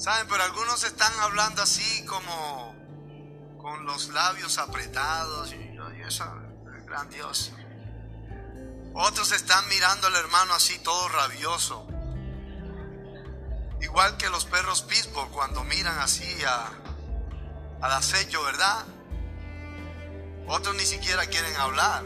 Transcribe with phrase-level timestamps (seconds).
[0.00, 2.74] Saben, pero algunos están hablando así como
[3.58, 5.76] con los labios apretados y,
[6.06, 6.24] eso
[6.74, 7.52] es grandioso.
[8.94, 11.86] Otros están mirando al hermano así todo rabioso.
[13.82, 16.70] Igual que los perros pitbull cuando miran así a,
[17.82, 18.86] al acecho, ¿verdad?
[20.48, 22.04] Otros ni siquiera quieren hablar.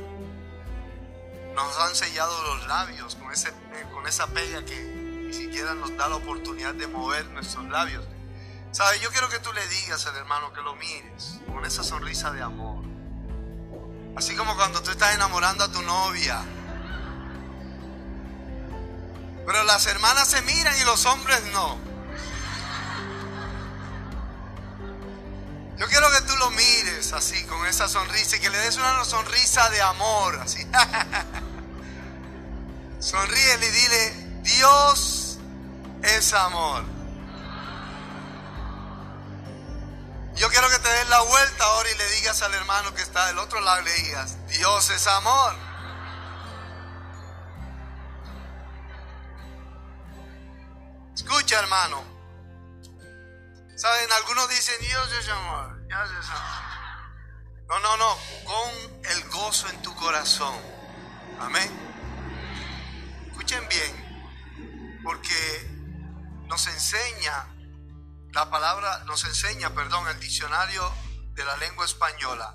[1.55, 3.53] Nos han sellado los labios con, ese,
[3.93, 4.94] con esa pega que
[5.35, 8.05] siquiera nos da la oportunidad de mover nuestros labios.
[8.71, 9.01] ¿Sabes?
[9.01, 12.43] Yo quiero que tú le digas al hermano que lo mires con esa sonrisa de
[12.43, 12.85] amor.
[14.17, 16.43] Así como cuando tú estás enamorando a tu novia.
[19.47, 21.79] Pero las hermanas se miran y los hombres no.
[25.77, 29.05] Yo quiero que tú lo mires así, con esa sonrisa, y que le des una
[29.05, 30.65] sonrisa de amor, así.
[33.01, 35.24] Sonríele y dile, Dios
[36.05, 36.85] es amor.
[40.37, 43.27] Yo quiero que te des la vuelta ahora y le digas al hermano que está
[43.29, 45.55] del otro lado, le digas, Dios es amor.
[51.15, 52.03] Escucha, hermano.
[53.77, 56.65] Saben, algunos dicen, Dios es amor, Dios es amor.
[57.69, 60.55] No, no, no, con el gozo en tu corazón.
[61.41, 61.94] Amén.
[66.55, 67.53] Nos enseña,
[68.33, 70.89] la palabra, nos enseña, perdón, el diccionario
[71.35, 72.55] de la lengua española,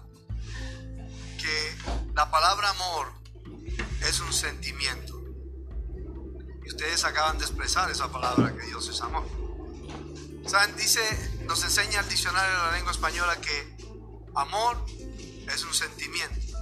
[1.38, 1.78] que
[2.14, 3.11] la palabra amor
[4.08, 5.20] es un sentimiento
[6.66, 9.27] ustedes acaban de expresar esa palabra que Dios es amor.
[10.47, 10.77] ¿Saben?
[10.77, 11.02] Dice,
[11.42, 13.75] nos enseña el diccionario de la lengua española que
[14.33, 14.86] amor
[15.53, 16.58] es un sentimiento.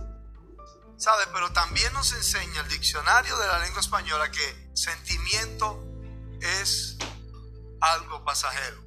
[0.98, 1.24] ¿Sabe?
[1.32, 5.84] Pero también nos enseña el diccionario de la lengua española que sentimiento
[6.42, 6.98] es
[7.82, 8.84] algo pasajero.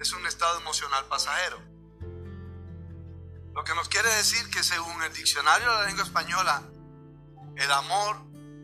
[0.00, 1.60] Es un estado emocional pasajero.
[3.54, 6.62] Lo que nos quiere decir que según el diccionario de la lengua española,
[7.56, 8.16] el amor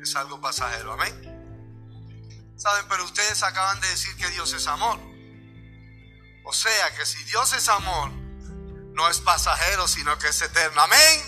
[0.02, 0.92] es algo pasajero.
[0.92, 2.54] Amén.
[2.56, 4.98] Saben, pero ustedes acaban de decir que Dios es amor.
[6.44, 10.80] O sea que si Dios es amor, no es pasajero, sino que es eterno.
[10.80, 11.22] Amén.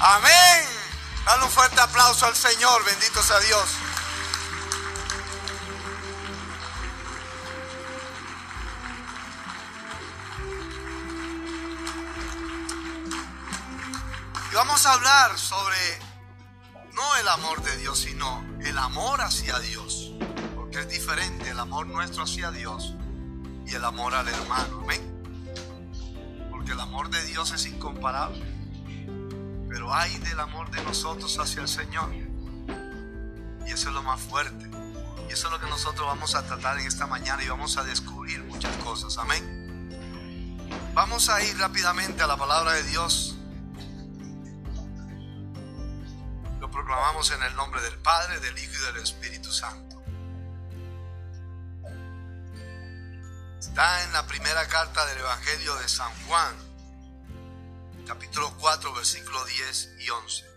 [0.00, 0.64] Amén.
[1.26, 2.84] Dale un fuerte aplauso al Señor.
[2.84, 3.68] Bendito sea Dios.
[14.52, 15.78] Y vamos a hablar sobre
[16.92, 20.12] no el amor de Dios, sino el amor hacia Dios.
[20.54, 22.94] Porque es diferente el amor nuestro hacia Dios
[23.66, 24.80] y el amor al hermano.
[24.82, 25.00] Amén.
[26.50, 28.44] Porque el amor de Dios es incomparable.
[29.70, 32.12] Pero hay del amor de nosotros hacia el Señor.
[32.12, 34.70] Y eso es lo más fuerte.
[35.30, 37.84] Y eso es lo que nosotros vamos a tratar en esta mañana y vamos a
[37.84, 39.16] descubrir muchas cosas.
[39.16, 40.68] Amén.
[40.92, 43.31] Vamos a ir rápidamente a la palabra de Dios
[46.84, 50.02] proclamamos en el nombre del Padre, del Hijo y del Espíritu Santo.
[53.60, 56.56] Está en la primera carta del Evangelio de San Juan,
[58.04, 60.50] capítulo 4, versículos 10 y 11.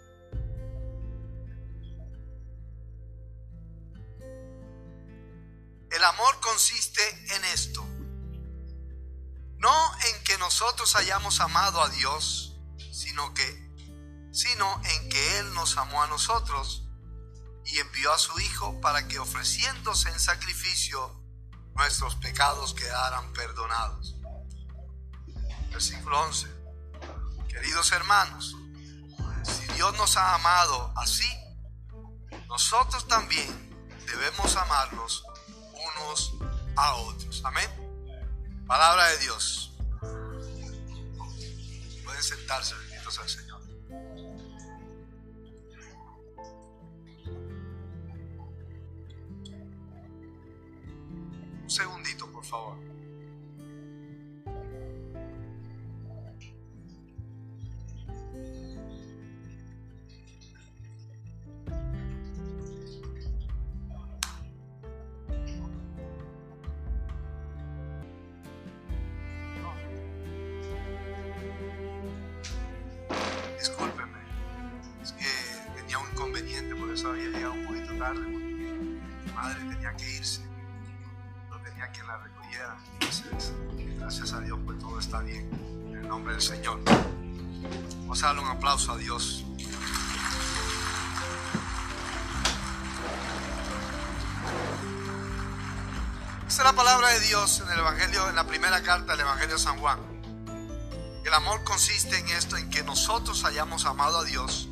[5.92, 7.86] El amor consiste en esto,
[9.60, 12.58] no en que nosotros hayamos amado a Dios,
[12.92, 13.65] sino que
[14.36, 16.84] sino en que Él nos amó a nosotros
[17.66, 21.24] y envió a su Hijo para que ofreciéndose en sacrificio
[21.74, 24.16] nuestros pecados quedaran perdonados.
[25.72, 26.48] Versículo 11.
[27.48, 28.56] Queridos hermanos,
[29.44, 31.32] si Dios nos ha amado así,
[32.48, 33.48] nosotros también
[34.06, 35.24] debemos amarnos
[35.72, 36.34] unos
[36.76, 37.42] a otros.
[37.46, 37.70] Amén.
[38.68, 39.72] Palabra de Dios.
[42.04, 43.55] Pueden sentarse, benditos al Señor.
[51.66, 52.76] Un segundito, por favor.
[73.58, 74.20] Discúlpeme,
[75.02, 75.26] es que
[75.76, 80.45] tenía un inconveniente, por eso había llegado un poquito tarde, mi madre tenía que irse
[81.96, 82.78] quien la recogiera.
[83.98, 85.50] gracias a Dios, pues todo está bien.
[85.88, 86.82] En el nombre del Señor.
[88.02, 89.44] Vamos a darle un aplauso a Dios.
[96.48, 99.56] Esa es la palabra de Dios en el Evangelio, en la primera carta del Evangelio
[99.56, 100.00] de San Juan.
[101.26, 104.70] El amor consiste en esto, en que nosotros hayamos amado a Dios,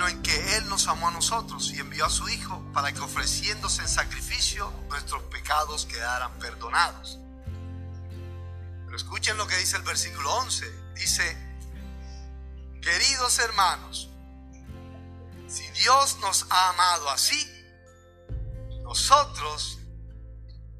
[0.00, 3.00] sino en que Él nos amó a nosotros y envió a su Hijo para que
[3.00, 7.18] ofreciéndose en sacrificio nuestros pecados quedaran perdonados.
[8.86, 10.94] Pero escuchen lo que dice el versículo 11.
[10.94, 11.36] Dice,
[12.80, 14.08] queridos hermanos,
[15.48, 17.46] si Dios nos ha amado así,
[18.82, 19.80] nosotros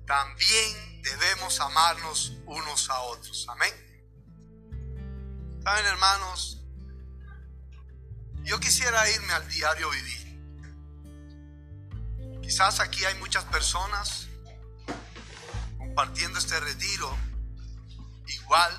[0.06, 3.46] también debemos amarnos unos a otros.
[3.50, 3.75] Amén.
[5.62, 6.59] Saben, hermanos,
[8.44, 10.20] yo quisiera irme al diario vivir.
[12.42, 14.28] Quizás aquí hay muchas personas
[15.78, 17.16] compartiendo este retiro,
[18.26, 18.72] igual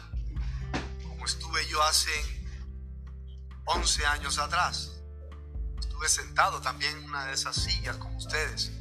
[1.07, 2.11] como estuve yo hace
[3.65, 4.91] 11 años atrás.
[5.79, 8.71] Estuve sentado también en una de esas sillas como ustedes.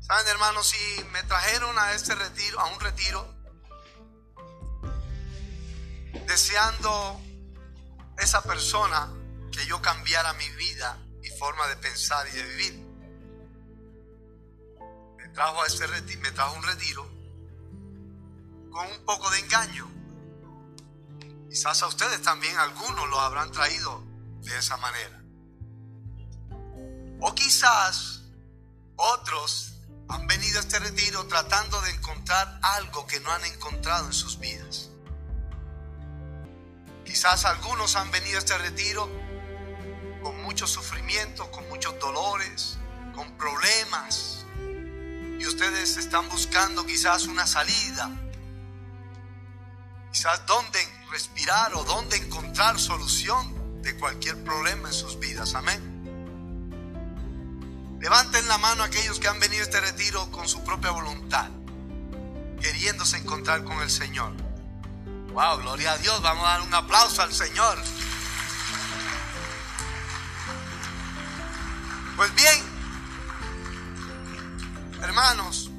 [0.00, 3.34] Saben, hermanos, si me trajeron a este retiro, a un retiro,
[6.26, 7.20] deseando
[8.18, 9.08] esa persona
[9.56, 12.74] que yo cambiara mi vida y forma de pensar y de vivir.
[15.16, 17.10] Me trajo a retiro, me trajo un retiro
[18.70, 19.88] con un poco de engaño.
[21.48, 24.04] Quizás a ustedes también algunos lo habrán traído
[24.42, 25.22] de esa manera.
[27.20, 28.24] O quizás
[28.96, 29.72] otros
[30.08, 34.38] han venido a este retiro tratando de encontrar algo que no han encontrado en sus
[34.38, 34.90] vidas.
[37.06, 39.25] Quizás algunos han venido a este retiro
[40.46, 42.78] mucho sufrimiento, con muchos dolores,
[43.16, 44.44] con problemas.
[45.40, 48.08] Y ustedes están buscando quizás una salida.
[50.12, 50.78] Quizás dónde
[51.10, 55.54] respirar o dónde encontrar solución de cualquier problema en sus vidas.
[55.56, 55.80] Amén.
[58.00, 61.50] Levanten la mano aquellos que han venido a este retiro con su propia voluntad,
[62.60, 64.32] queriéndose encontrar con el Señor.
[65.32, 67.82] Wow, gloria a Dios, vamos a dar un aplauso al Señor.
[72.16, 72.64] Pues bien,
[75.02, 75.70] hermanos,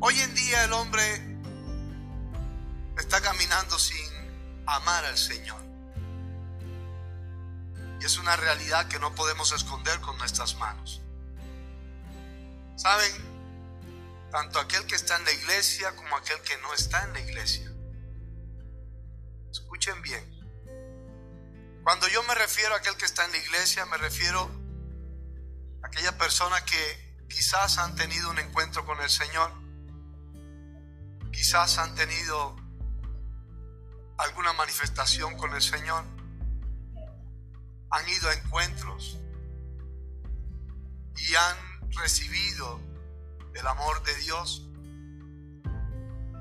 [0.00, 1.02] hoy en día el hombre
[2.98, 4.06] está caminando sin
[4.66, 5.62] amar al Señor.
[7.98, 11.00] Y es una realidad que no podemos esconder con nuestras manos.
[12.76, 13.12] ¿Saben?
[14.30, 17.72] Tanto aquel que está en la iglesia como aquel que no está en la iglesia.
[19.50, 20.27] Escuchen bien.
[21.88, 24.42] Cuando yo me refiero a aquel que está en la iglesia, me refiero
[25.82, 29.50] a aquella persona que quizás han tenido un encuentro con el Señor,
[31.32, 32.56] quizás han tenido
[34.18, 36.04] alguna manifestación con el Señor,
[37.90, 39.16] han ido a encuentros
[41.16, 42.82] y han recibido
[43.54, 44.62] el amor de Dios.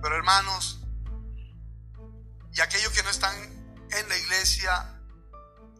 [0.01, 0.81] Pero hermanos,
[2.51, 3.33] y aquellos que no están
[3.91, 4.96] en la iglesia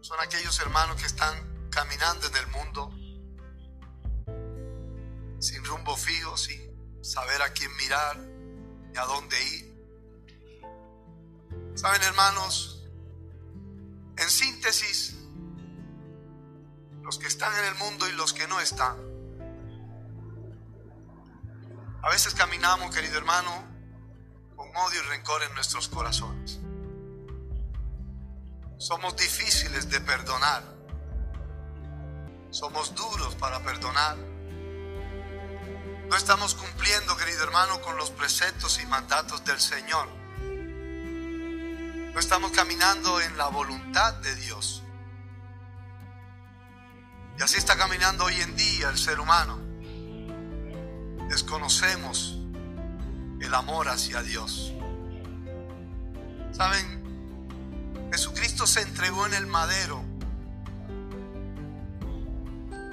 [0.08, 2.90] son aquellos hermanos que están caminando en el mundo
[5.38, 9.68] sin rumbo fijo, sin saber a quién mirar ni a dónde ir.
[11.76, 12.86] Saben hermanos,
[14.18, 15.18] en síntesis,
[17.04, 18.98] los que están en el mundo y los que no están.
[22.02, 23.52] A veces caminamos, querido hermano,
[24.56, 26.62] con odio y rencor en nuestros corazones.
[28.78, 30.64] Somos difíciles de perdonar.
[32.52, 34.18] Somos duros para perdonar.
[36.08, 40.08] No estamos cumpliendo, querido hermano, con los preceptos y mandatos del Señor.
[42.14, 44.84] No estamos caminando en la voluntad de Dios.
[47.40, 49.60] Y así está caminando hoy en día el ser humano.
[51.30, 52.38] Desconocemos
[53.42, 54.72] el amor hacia Dios.
[56.52, 56.97] Saben,
[58.12, 60.04] Jesucristo se entregó en el madero.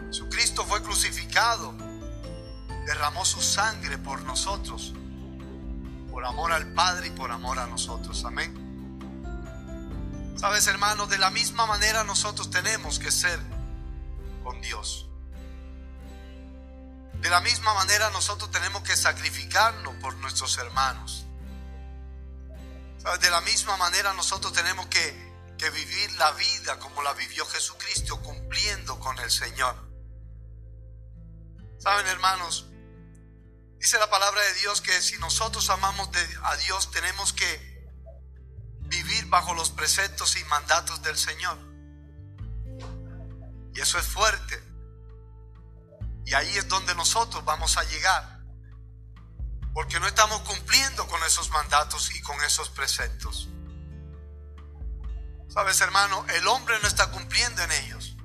[0.09, 1.75] Jesucristo fue crucificado,
[2.87, 4.93] derramó su sangre por nosotros,
[6.11, 8.25] por amor al Padre y por amor a nosotros.
[8.25, 8.65] Amén.
[10.37, 13.41] Sabes, hermanos, de la misma manera nosotros tenemos que ser
[14.43, 15.09] con Dios.
[17.21, 21.24] De la misma manera nosotros tenemos que sacrificarnos por nuestros hermanos.
[23.05, 25.35] De la misma manera nosotros tenemos que,
[25.73, 29.75] vivir la vida como la vivió Jesucristo, cumpliendo con el Señor.
[31.79, 32.67] Saben hermanos,
[33.79, 36.11] dice la palabra de Dios que si nosotros amamos
[36.43, 37.89] a Dios tenemos que
[38.81, 41.59] vivir bajo los preceptos y mandatos del Señor.
[43.75, 44.63] Y eso es fuerte.
[46.27, 48.34] Y ahí es donde nosotros vamos a llegar.
[49.75, 53.49] Porque no estamos cumpliendo con esos mandatos y con esos preceptos.
[55.49, 58.17] Sabes, hermano, el hombre no está cumpliendo en ellos.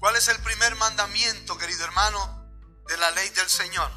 [0.00, 2.46] ¿Cuál es el primer mandamiento, querido hermano,
[2.86, 3.90] de la ley del Señor?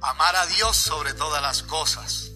[0.00, 2.30] Amar a Dios sobre todas las cosas.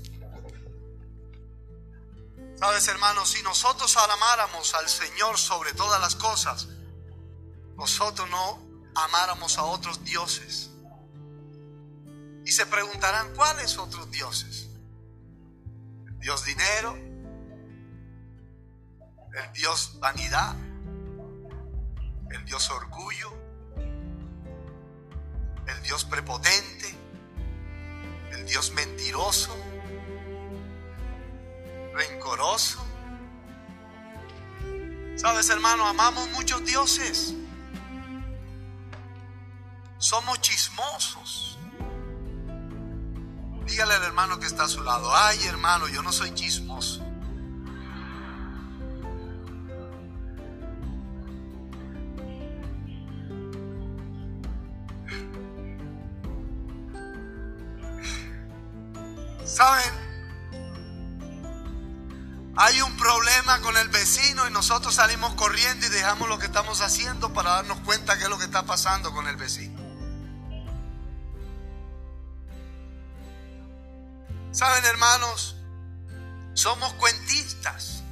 [2.59, 6.67] Sabes, hermano, si nosotros amáramos al Señor sobre todas las cosas,
[7.77, 10.71] nosotros no amáramos a otros dioses.
[12.45, 14.68] Y se preguntarán, ¿cuáles otros dioses?
[16.07, 16.97] El Dios dinero,
[19.35, 20.57] el Dios vanidad,
[22.30, 23.33] el Dios orgullo,
[25.66, 26.95] el Dios prepotente,
[28.33, 29.54] el Dios mentiroso
[31.99, 32.78] rencoroso.
[35.16, 37.35] Sabes, hermano, amamos muchos dioses.
[39.99, 41.59] Somos chismosos.
[43.67, 47.05] Dígale al hermano que está a su lado, ay hermano, yo no soy chismoso.
[59.45, 60.09] ¿Saben?
[62.57, 66.81] Hay un problema con el vecino y nosotros salimos corriendo y dejamos lo que estamos
[66.81, 69.77] haciendo para darnos cuenta qué es lo que está pasando con el vecino.
[74.59, 75.55] Saben hermanos,
[76.55, 78.03] somos cuentistas.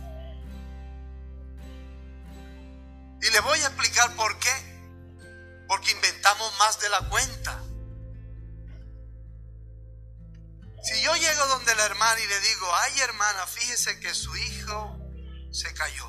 [3.21, 5.65] Y les voy a explicar por qué.
[5.67, 7.61] Porque inventamos más de la cuenta.
[10.85, 15.00] Si yo llego donde la hermana y le digo, ay hermana, fíjese que su hijo
[15.50, 16.09] se cayó.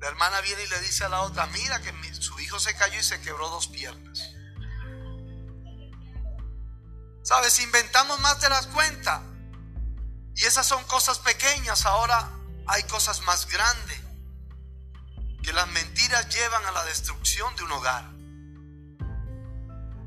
[0.00, 2.98] La hermana viene y le dice a la otra, mira que su hijo se cayó
[2.98, 4.20] y se quebró dos piernas.
[7.22, 7.60] ¿Sabes?
[7.60, 9.29] Inventamos más de las cuentas.
[10.40, 11.84] Y esas son cosas pequeñas.
[11.84, 12.30] Ahora
[12.66, 14.00] hay cosas más grandes.
[15.42, 18.04] Que las mentiras llevan a la destrucción de un hogar.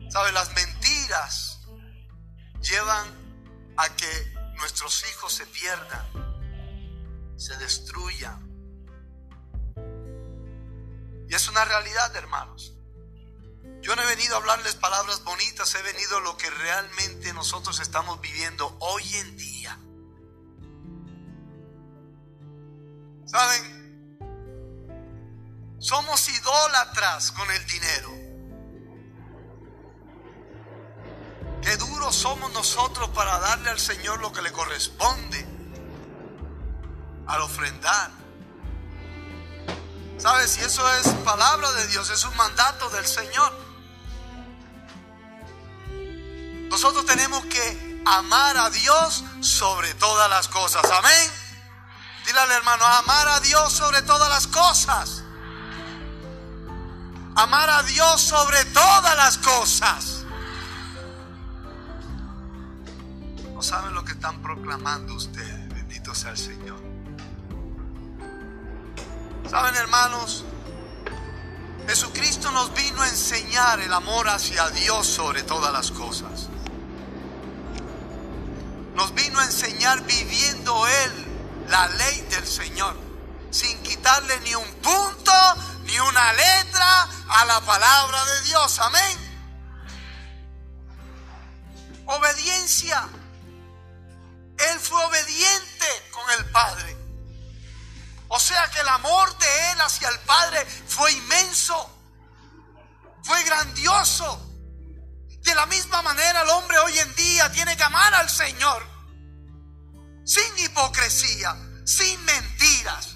[0.09, 0.33] ¿Sabes?
[0.33, 1.59] Las mentiras
[2.61, 3.07] llevan
[3.77, 6.07] a que nuestros hijos se pierdan,
[7.37, 8.41] se destruyan.
[11.29, 12.73] Y es una realidad, hermanos.
[13.81, 17.79] Yo no he venido a hablarles palabras bonitas, he venido a lo que realmente nosotros
[17.79, 19.52] estamos viviendo hoy en día.
[23.33, 24.17] ¿Saben?
[25.79, 28.11] Somos idólatras con el dinero.
[31.63, 35.47] Qué duros somos nosotros para darle al Señor lo que le corresponde
[37.25, 38.11] al ofrendar.
[40.19, 40.51] ¿Sabes?
[40.51, 43.51] Si eso es palabra de Dios, es un mandato del Señor.
[46.69, 50.85] Nosotros tenemos que amar a Dios sobre todas las cosas.
[50.91, 51.42] Amén.
[52.25, 55.23] Dile al hermano, amar a Dios sobre todas las cosas.
[57.35, 60.23] Amar a Dios sobre todas las cosas.
[63.63, 65.69] saben lo que están proclamando ustedes.
[65.69, 66.79] Bendito sea el Señor.
[69.49, 70.43] Saben, hermanos,
[71.87, 76.49] Jesucristo nos vino a enseñar el amor hacia Dios sobre todas las cosas.
[78.95, 81.32] Nos vino a enseñar viviendo Él
[81.67, 82.95] la ley del Señor,
[83.51, 85.33] sin quitarle ni un punto,
[85.85, 88.79] ni una letra a la palabra de Dios.
[88.79, 89.33] Amén.
[92.05, 93.07] Obediencia.
[94.57, 96.97] Él fue obediente con el Padre.
[98.27, 101.89] O sea que el amor de Él hacia el Padre fue inmenso,
[103.23, 104.49] fue grandioso.
[105.41, 108.87] De la misma manera el hombre hoy en día tiene que amar al Señor,
[110.25, 113.15] sin hipocresía, sin mentiras,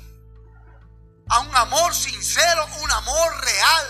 [1.30, 3.88] a un amor sincero, un amor real.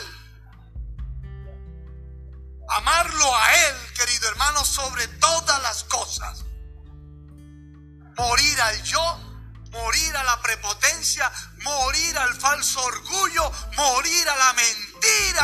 [2.69, 6.47] Amarlo a Él, querido hermano, sobre todas las cosas
[8.17, 9.19] morir al yo,
[9.71, 11.31] morir a la prepotencia,
[11.63, 14.86] morir al falso orgullo, morir a la mentira,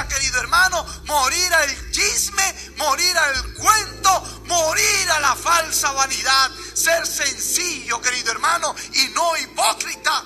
[0.09, 2.43] querido hermano, morir al chisme,
[2.77, 10.23] morir al cuento, morir a la falsa vanidad, ser sencillo, querido hermano, y no hipócrita.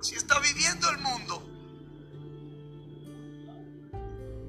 [0.00, 1.42] Así está viviendo el mundo.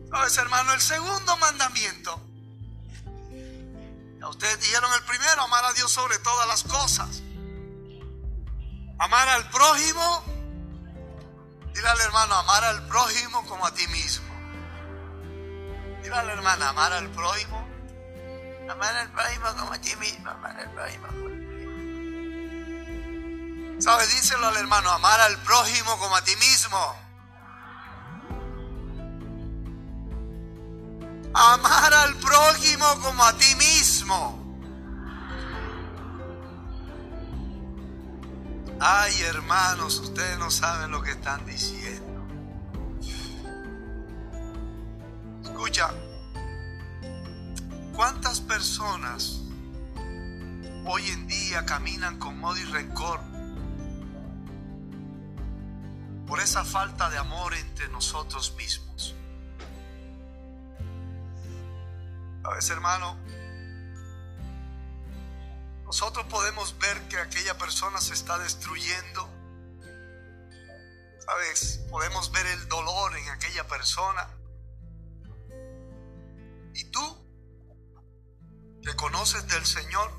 [0.09, 0.73] ¿Sabes, hermano?
[0.73, 2.25] El segundo mandamiento
[4.29, 7.21] ustedes dijeron el primero, amar a Dios sobre todas las cosas.
[8.97, 10.34] Amar al prójimo
[11.75, 14.33] Dile al hermano, amar al prójimo como a ti mismo.
[16.01, 17.67] Dile al hermano, amar al prójimo.
[18.69, 20.29] Amar al prójimo como a ti mismo.
[20.29, 21.71] Amar al prójimo como a ti mismo.
[23.81, 24.09] ¿Sabes?
[24.09, 26.95] Díselo al hermano, amar al prójimo como a ti mismo.
[31.33, 34.44] Amar al prójimo como a ti mismo.
[38.79, 42.27] Ay, hermanos, ustedes no saben lo que están diciendo.
[45.43, 45.91] Escucha,
[47.95, 49.41] ¿cuántas personas
[50.85, 53.21] hoy en día caminan con odio y rencor
[56.27, 59.15] por esa falta de amor entre nosotros mismos?
[62.43, 63.17] Sabes, hermano,
[65.95, 69.29] nosotros podemos ver que aquella persona se está destruyendo.
[71.25, 71.85] ¿Sabes?
[71.89, 74.29] Podemos ver el dolor en aquella persona.
[76.73, 76.99] Y tú,
[78.83, 80.11] que conoces del Señor,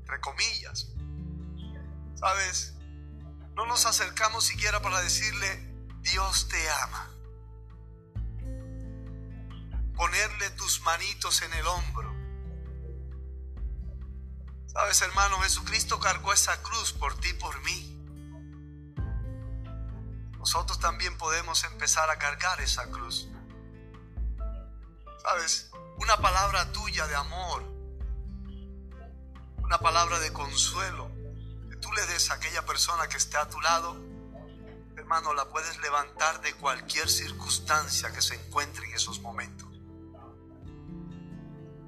[0.00, 0.88] entre comillas,
[2.14, 2.74] ¿sabes?
[3.54, 5.48] No nos acercamos siquiera para decirle,
[6.02, 7.10] Dios te ama.
[9.96, 12.13] Ponerle tus manitos en el hombro
[14.74, 17.90] Sabes, hermano, Jesucristo cargó esa cruz por ti, por mí.
[20.38, 23.28] Nosotros también podemos empezar a cargar esa cruz.
[25.22, 27.62] Sabes, una palabra tuya de amor,
[29.62, 31.08] una palabra de consuelo,
[31.70, 33.96] que tú le des a aquella persona que esté a tu lado,
[34.96, 39.63] hermano, la puedes levantar de cualquier circunstancia que se encuentre en esos momentos.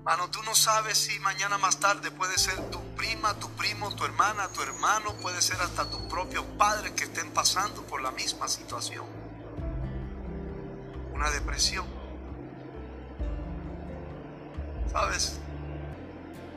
[0.06, 4.04] Mano, tú no sabes si mañana más tarde puede ser tu prima, tu primo, tu
[4.04, 8.46] hermana, tu hermano, puede ser hasta tus propios padres que estén pasando por la misma
[8.46, 9.04] situación.
[11.12, 11.84] Una depresión.
[14.92, 15.40] ¿Sabes?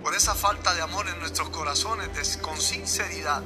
[0.04, 3.42] Por esa falta de amor en nuestros corazones, con sinceridad,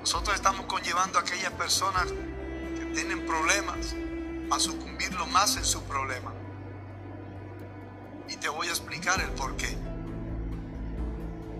[0.00, 3.94] nosotros estamos conllevando a aquellas personas que tienen problemas
[4.50, 6.39] a sucumbirlo más en su problema.
[8.30, 9.76] Y te voy a explicar el por qué.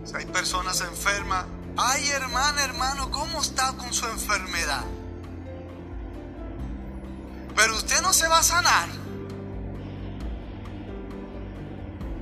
[0.04, 1.44] Si hay personas enfermas,
[1.76, 4.84] ay hermana, hermano, ¿cómo está con su enfermedad?
[7.56, 8.88] Pero usted no se va a sanar.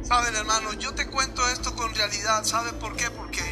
[0.02, 2.42] Saben, hermano, yo te cuento esto con realidad.
[2.44, 3.10] ¿Sabe por qué?
[3.10, 3.42] Porque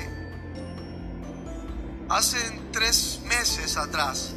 [2.08, 2.38] hace
[2.72, 4.32] tres meses atrás,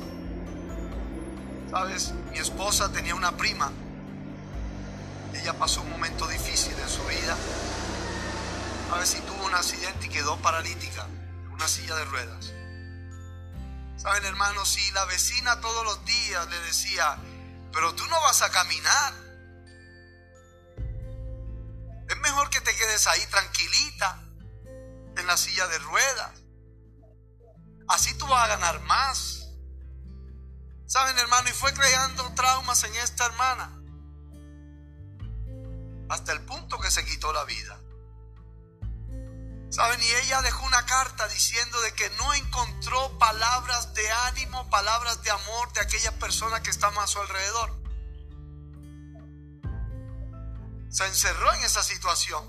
[1.72, 2.14] ¿sabes?
[2.32, 3.72] Mi esposa tenía una prima
[5.40, 7.36] ella pasó un momento difícil en su vida.
[8.92, 12.52] A ver si tuvo un accidente y quedó paralítica, en una silla de ruedas.
[13.98, 17.18] Saben, hermanos, si la vecina todos los días le decía,
[17.72, 19.14] pero tú no vas a caminar.
[22.10, 24.22] Es mejor que te quedes ahí tranquilita,
[25.16, 26.32] en la silla de ruedas.
[27.88, 29.48] Así tú vas a ganar más.
[30.86, 33.79] Saben, hermano, y fue creando traumas en esta hermana
[36.10, 37.80] hasta el punto que se quitó la vida.
[39.70, 40.02] ¿Saben?
[40.02, 45.30] Y ella dejó una carta diciendo de que no encontró palabras de ánimo, palabras de
[45.30, 47.80] amor de aquella persona que estaba a su alrededor.
[50.90, 52.44] Se encerró en esa situación.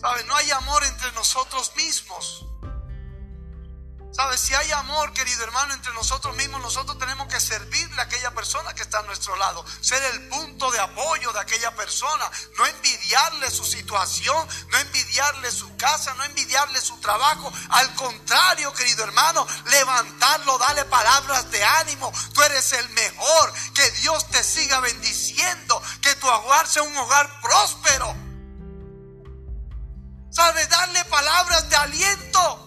[0.00, 0.26] ¿Saben?
[0.26, 2.44] No hay amor entre nosotros mismos.
[4.16, 4.40] ¿Sabes?
[4.40, 8.72] Si hay amor, querido hermano, entre nosotros mismos, nosotros tenemos que servirle a aquella persona
[8.72, 12.24] que está a nuestro lado, ser el punto de apoyo de aquella persona,
[12.56, 17.52] no envidiarle su situación, no envidiarle su casa, no envidiarle su trabajo.
[17.68, 22.10] Al contrario, querido hermano, levantarlo, dale palabras de ánimo.
[22.32, 27.42] Tú eres el mejor, que Dios te siga bendiciendo, que tu hogar sea un hogar
[27.42, 28.16] próspero.
[30.30, 30.70] ¿Sabes?
[30.70, 32.65] Darle palabras de aliento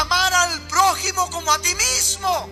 [0.00, 2.48] amar al prójimo como a ti mismo.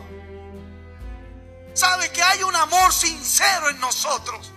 [1.74, 4.52] Sabe que hay un amor sincero en nosotros.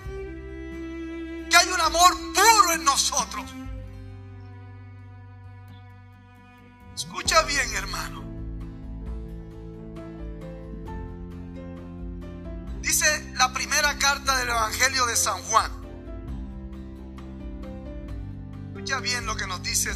[1.50, 3.45] Que hay un amor puro en nosotros.
[6.95, 8.23] Escucha bien, hermano.
[12.82, 15.71] Dice la primera carta del Evangelio de San Juan.
[18.73, 19.93] Escucha bien lo que nos dice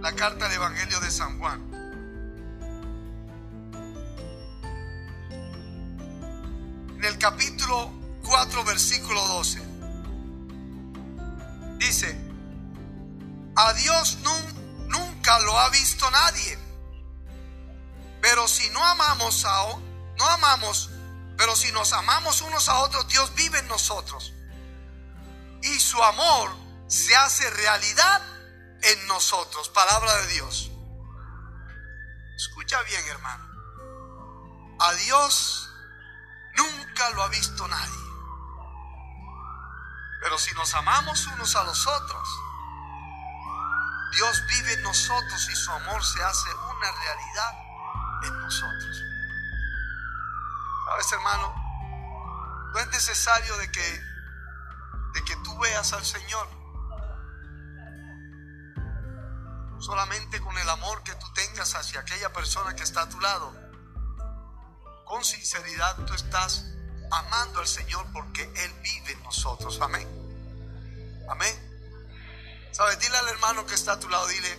[0.00, 1.69] la carta del Evangelio de San Juan.
[7.00, 7.90] En el capítulo
[8.24, 9.58] 4, versículo 12.
[11.78, 12.14] Dice,
[13.56, 14.18] a Dios
[14.86, 16.58] nunca lo ha visto nadie.
[18.20, 19.64] Pero si no amamos a
[20.18, 20.90] no amamos,
[21.38, 24.34] pero si nos amamos unos a otros, Dios vive en nosotros.
[25.62, 26.50] Y su amor
[26.86, 28.20] se hace realidad
[28.82, 29.70] en nosotros.
[29.70, 30.70] Palabra de Dios.
[32.36, 33.48] Escucha bien, hermano.
[34.80, 35.69] A Dios
[36.56, 38.10] nunca lo ha visto nadie.
[40.20, 42.28] Pero si nos amamos unos a los otros,
[44.12, 47.70] Dios vive en nosotros y su amor se hace una realidad
[48.24, 49.02] en nosotros.
[50.86, 51.54] ¿Sabes, hermano?
[52.72, 54.04] No es necesario de que,
[55.14, 56.48] de que tú veas al Señor.
[59.78, 63.54] Solamente con el amor que tú tengas hacia aquella persona que está a tu lado.
[65.10, 66.66] Con sinceridad tú estás
[67.10, 69.80] amando al Señor porque Él vive en nosotros.
[69.80, 70.06] Amén.
[71.28, 71.52] Amén.
[72.70, 72.96] ¿Sabes?
[73.00, 74.56] Dile al hermano que está a tu lado, dile,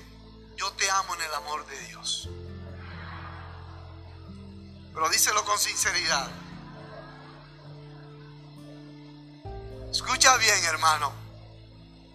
[0.57, 2.27] yo te amo en el amor de Dios.
[4.93, 6.29] Pero díselo con sinceridad.
[9.89, 11.13] Escucha bien, hermano.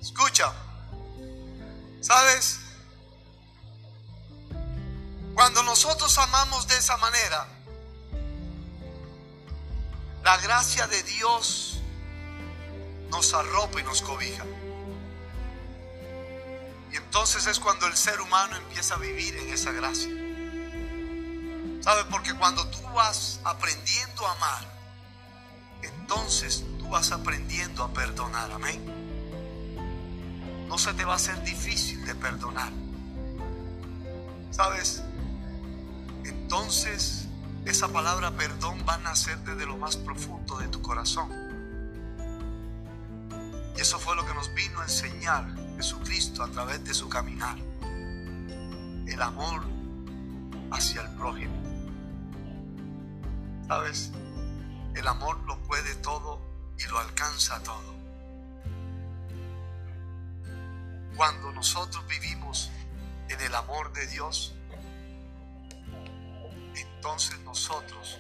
[0.03, 0.53] Escucha.
[2.03, 2.59] ¿Sabes?
[5.35, 7.56] Cuando nosotros amamos de esa manera,
[10.27, 11.79] la gracia de Dios
[13.11, 14.45] nos arropa y nos cobija.
[16.93, 20.11] Y entonces es cuando el ser humano empieza a vivir en esa gracia.
[21.81, 22.07] ¿Sabe?
[22.11, 24.65] Porque cuando tú vas aprendiendo a amar,
[25.83, 28.51] entonces tú vas aprendiendo a perdonar.
[28.51, 28.83] Amén.
[30.67, 32.73] No se te va a hacer difícil de perdonar.
[34.51, 35.05] ¿Sabes?
[36.25, 37.26] Entonces
[37.67, 41.29] esa palabra perdón va a nacer desde lo más profundo de tu corazón.
[43.77, 45.45] Y eso fue lo que nos vino a enseñar
[45.77, 47.59] Jesucristo a través de su caminar.
[49.07, 49.65] El amor
[50.71, 51.55] hacia el prójimo.
[53.67, 54.13] ¿Sabes?
[54.95, 56.41] El amor lo puede todo
[56.79, 57.97] y lo alcanza todo.
[61.17, 62.71] Cuando nosotros vivimos
[63.29, 64.55] en el amor de Dios,
[66.81, 68.19] entonces nosotros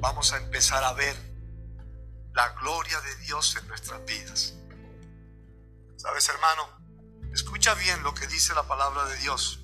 [0.00, 1.16] vamos a empezar a ver
[2.34, 4.54] la gloria de Dios en nuestras vidas.
[5.96, 6.78] ¿Sabes, hermano?
[7.32, 9.60] Escucha bien lo que dice la palabra de Dios.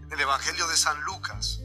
[0.00, 1.60] En el Evangelio de San Lucas,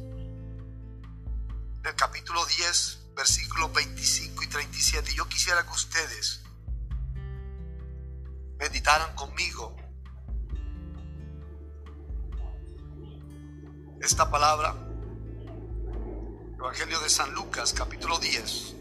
[1.81, 6.43] del capítulo 10, versículos 25 y 37, yo quisiera que ustedes
[8.57, 9.75] meditaran conmigo
[14.03, 14.75] esta palabra.
[16.57, 18.75] Evangelio de San Lucas, capítulo 10,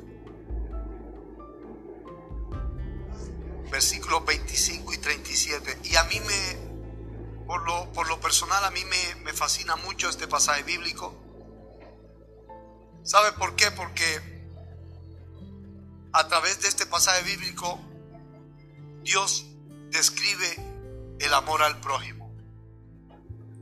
[3.70, 5.78] versículos 25 y 37.
[5.84, 10.08] Y a mí me, por lo, por lo personal, a mí me, me fascina mucho
[10.08, 11.14] este pasaje bíblico.
[13.04, 13.70] ¿Sabe por qué?
[13.70, 14.04] Porque
[16.12, 17.80] a través de este pasaje bíblico,
[19.02, 19.46] Dios
[19.90, 22.21] describe el amor al prójimo.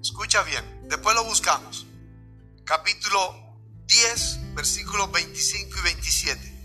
[0.01, 1.87] Escucha bien, después lo buscamos.
[2.65, 6.61] Capítulo 10, versículos 25 y 27.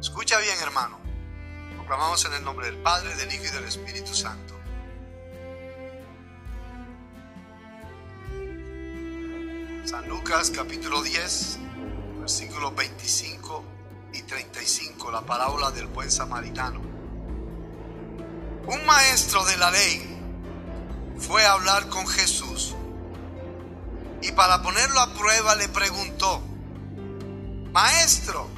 [0.00, 1.00] Escucha bien, hermano.
[1.74, 4.54] Proclamamos en el nombre del Padre, del Hijo y del Espíritu Santo.
[9.84, 11.58] San Lucas capítulo 10,
[12.20, 13.64] versículos 25
[14.12, 16.95] y 35, la parábola del buen samaritano.
[18.66, 20.18] Un maestro de la ley
[21.18, 22.74] fue a hablar con Jesús
[24.22, 26.42] y para ponerlo a prueba le preguntó,
[27.72, 28.48] Maestro,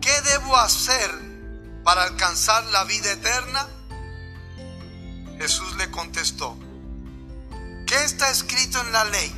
[0.00, 1.10] ¿qué debo hacer
[1.84, 3.68] para alcanzar la vida eterna?
[5.38, 6.56] Jesús le contestó,
[7.86, 9.32] ¿qué está escrito en la ley?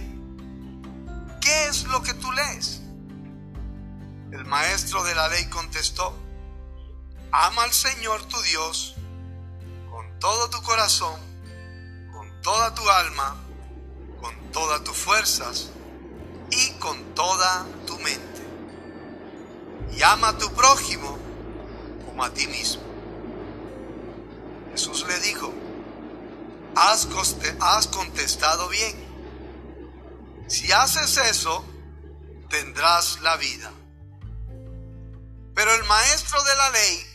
[1.40, 2.82] ¿Qué es lo que tú lees?
[4.30, 6.16] El maestro de la ley contestó,
[7.32, 8.95] ama al Señor tu Dios
[10.18, 11.20] todo tu corazón,
[12.12, 13.36] con toda tu alma,
[14.20, 15.70] con todas tus fuerzas
[16.50, 18.36] y con toda tu mente
[19.96, 21.18] y ama a tu prójimo
[22.04, 22.82] como a ti mismo.
[24.72, 25.52] Jesús le dijo,
[26.74, 27.06] has,
[27.86, 28.94] contestado bien.
[30.48, 31.64] Si haces eso,
[32.50, 33.72] tendrás la vida.
[35.54, 37.06] Pero el maestro de la ley,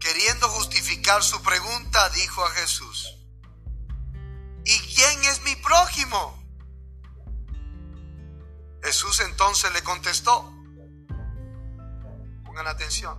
[0.00, 3.16] queriendo justificar su pregunta, dijo a Jesús,
[4.64, 6.42] ¿y quién es mi prójimo?
[8.82, 10.52] Jesús entonces le contestó,
[12.44, 13.16] Pongan atención.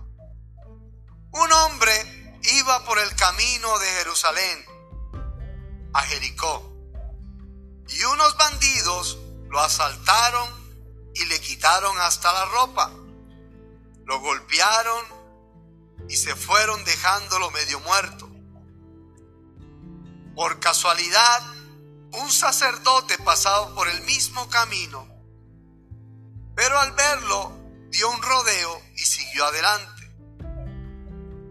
[1.30, 4.66] Un hombre iba por el camino de Jerusalén
[5.94, 6.70] a Jericó.
[7.88, 9.18] Y unos bandidos
[9.48, 10.50] lo asaltaron
[11.14, 12.90] y le quitaron hasta la ropa.
[14.04, 15.21] Lo golpearon
[16.08, 18.28] y se fueron dejándolo medio muerto.
[20.34, 21.42] Por casualidad,
[22.12, 25.06] un sacerdote pasaba por el mismo camino,
[26.54, 27.52] pero al verlo
[27.90, 30.02] dio un rodeo y siguió adelante.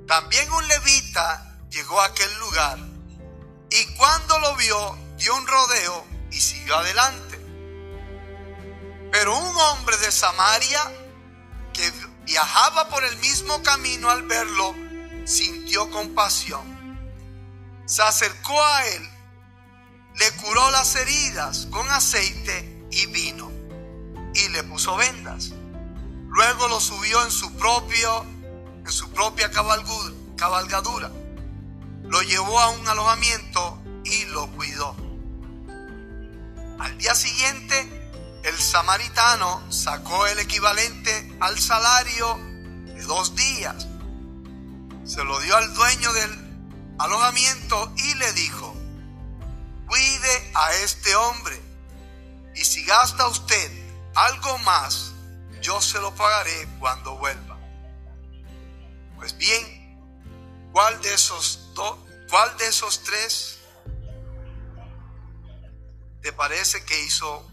[0.07, 2.79] También un levita llegó a aquel lugar
[3.69, 7.39] y cuando lo vio dio un rodeo y siguió adelante.
[9.11, 10.81] Pero un hombre de Samaria
[11.73, 11.91] que
[12.25, 14.75] viajaba por el mismo camino al verlo
[15.25, 16.61] sintió compasión.
[17.85, 19.09] Se acercó a él,
[20.15, 23.51] le curó las heridas con aceite y vino
[24.33, 25.51] y le puso vendas.
[26.27, 28.25] Luego lo subió en su propio
[28.85, 31.11] en su propia cabalgadura.
[32.03, 34.95] Lo llevó a un alojamiento y lo cuidó.
[36.79, 38.00] Al día siguiente,
[38.43, 42.37] el samaritano sacó el equivalente al salario
[42.85, 43.87] de dos días.
[45.05, 48.73] Se lo dio al dueño del alojamiento y le dijo,
[49.87, 51.61] cuide a este hombre
[52.55, 53.71] y si gasta usted
[54.15, 55.11] algo más,
[55.61, 57.57] yo se lo pagaré cuando vuelva.
[59.17, 59.99] Pues bien,
[60.71, 61.97] ¿cuál de esos dos,
[62.29, 63.59] cuál de esos tres
[66.21, 67.50] te parece que hizo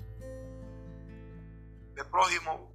[1.98, 2.72] de prójimo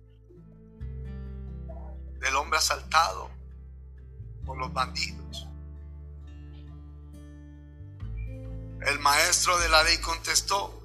[2.19, 3.29] del hombre asaltado
[4.45, 5.47] por los bandidos?
[8.85, 10.77] El maestro de la ley contestó,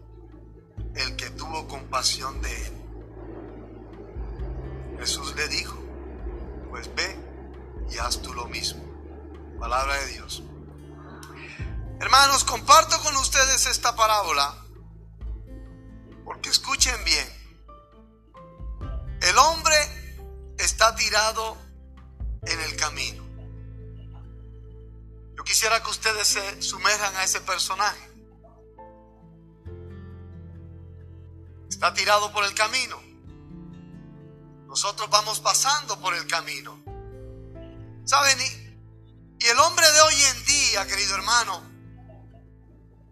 [0.94, 2.72] el que tuvo compasión de él.
[5.00, 5.76] Jesús le dijo,
[6.70, 7.16] pues ve
[7.90, 8.84] y haz tú lo mismo.
[9.58, 10.44] Palabra de Dios.
[12.00, 14.54] Hermanos, comparto con ustedes esta parábola
[16.24, 17.37] porque escuchen bien.
[20.94, 21.56] Tirado
[22.42, 23.24] en el camino.
[25.36, 28.08] Yo quisiera que ustedes se sumerjan a ese personaje.
[31.68, 33.00] Está tirado por el camino.
[34.66, 36.82] Nosotros vamos pasando por el camino.
[38.04, 38.38] ¿Saben?
[38.40, 38.68] Y,
[39.46, 41.62] el hombre de hoy en día, querido hermano,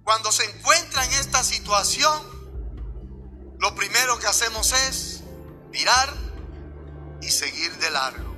[0.03, 2.37] cuando se encuentra en esta situación,
[3.59, 5.23] lo primero que hacemos es
[5.71, 6.26] mirar
[7.27, 8.37] y seguir de largo.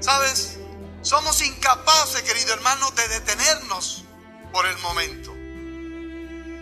[0.00, 0.58] ¿Sabes?
[1.02, 4.04] Somos incapaces, querido hermano, de detenernos
[4.52, 5.32] por el momento.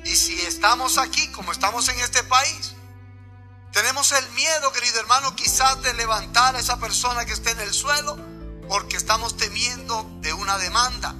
[0.05, 2.75] Y si estamos aquí, como estamos en este país,
[3.73, 7.73] tenemos el miedo, querido hermano, quizás de levantar a esa persona que esté en el
[7.73, 8.19] suelo,
[8.69, 11.15] porque estamos temiendo de una demanda.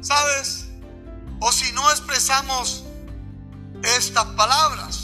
[0.00, 0.66] ¿Sabes?
[1.40, 2.82] O si no expresamos
[3.82, 4.99] estas palabras.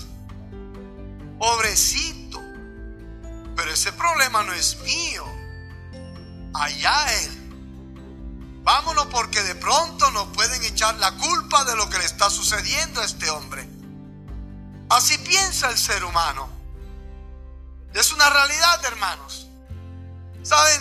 [1.38, 2.40] Pobrecito.
[3.56, 5.24] Pero ese problema no es mío.
[6.54, 7.42] Allá él.
[8.62, 13.00] Vámonos porque de pronto nos pueden echar la culpa de lo que le está sucediendo
[13.00, 13.68] a este hombre.
[14.90, 16.48] Así piensa el ser humano.
[17.94, 19.46] Es una realidad, hermanos.
[20.42, 20.80] ¿Saben?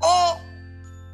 [0.00, 0.40] O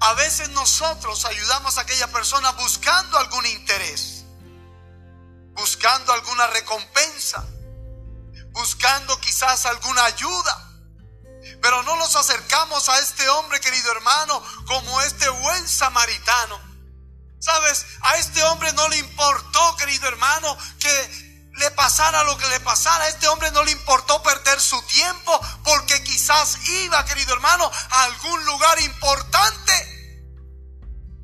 [0.00, 4.20] a veces nosotros ayudamos a aquella persona buscando algún interés
[5.60, 7.44] buscando alguna recompensa,
[8.52, 10.66] buscando quizás alguna ayuda.
[11.62, 16.60] Pero no nos acercamos a este hombre, querido hermano, como este buen samaritano.
[17.38, 22.60] Sabes, a este hombre no le importó, querido hermano, que le pasara lo que le
[22.60, 23.04] pasara.
[23.04, 28.04] A este hombre no le importó perder su tiempo porque quizás iba, querido hermano, a
[28.04, 30.00] algún lugar importante.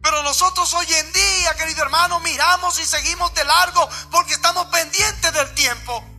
[0.02, 5.32] Pero nosotros hoy en día, querido hermano, miramos y seguimos de largo porque estamos pendientes
[5.32, 6.15] del tiempo.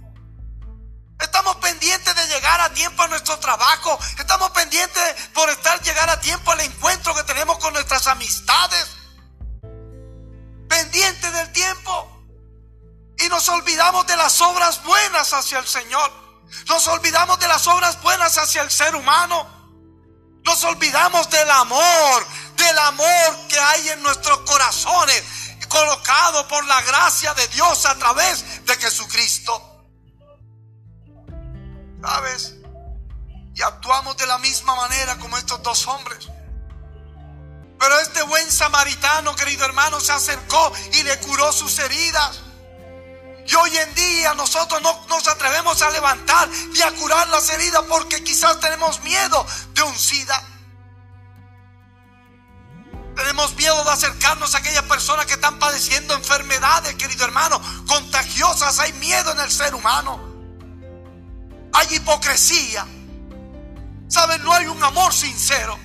[1.19, 3.97] Estamos pendientes de llegar a tiempo a nuestro trabajo.
[4.19, 8.87] Estamos pendientes por estar llegar a tiempo al encuentro que tenemos con nuestras amistades.
[10.69, 12.13] Pendientes del tiempo.
[13.19, 16.11] Y nos olvidamos de las obras buenas hacia el Señor.
[16.67, 19.57] Nos olvidamos de las obras buenas hacia el ser humano.
[20.43, 25.23] Nos olvidamos del amor, del amor que hay en nuestros corazones,
[25.67, 29.76] colocado por la gracia de Dios a través de Jesucristo.
[32.01, 32.55] ¿Sabes?
[33.55, 36.27] Y actuamos de la misma manera como estos dos hombres.
[37.79, 42.41] Pero este buen samaritano, querido hermano, se acercó y le curó sus heridas.
[43.47, 47.83] Y hoy en día nosotros no nos atrevemos a levantar y a curar las heridas
[47.87, 50.43] porque quizás tenemos miedo de un SIDA.
[53.15, 58.77] Tenemos miedo de acercarnos a aquellas personas que están padeciendo enfermedades, querido hermano, contagiosas.
[58.79, 60.26] Hay miedo en el ser humano.
[61.77, 62.87] Hay hipocresía.
[64.07, 64.43] ¿Saben?
[64.43, 65.77] No hay un amor sincero.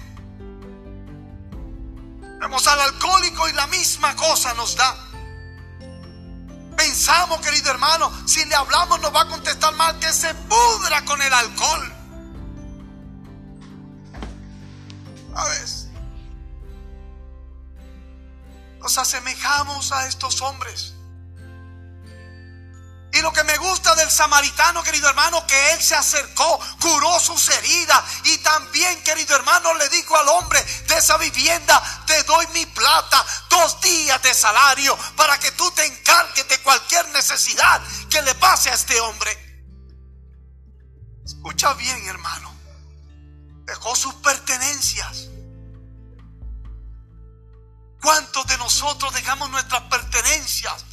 [2.41, 4.97] Vemos al alcohólico y la misma cosa nos da.
[6.79, 11.21] Pensamos, querido hermano, si le hablamos nos va a contestar mal que se pudra con
[11.21, 11.93] el alcohol.
[15.35, 15.89] ¿Sabes?
[18.81, 20.95] Nos asemejamos a estos hombres.
[23.13, 27.47] Y lo que me gusta del samaritano, querido hermano, que él se acercó, curó sus
[27.51, 32.65] heridas y también, querido hermano, le dijo al hombre de esa vivienda, te doy mi
[32.65, 38.35] plata, dos días de salario para que tú te encargues de cualquier necesidad que le
[38.37, 39.31] pase a este hombre.
[41.23, 42.51] Escucha bien, hermano.
[43.67, 45.29] Dejó sus pertenencias.
[48.01, 50.87] ¿Cuántos de nosotros dejamos nuestras pertenencias?